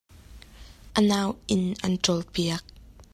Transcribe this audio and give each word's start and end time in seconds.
A 0.97 0.99
nau-inn 1.09 1.67
an 1.85 1.93
ṭawl 2.03 2.21
piak. 2.33 2.63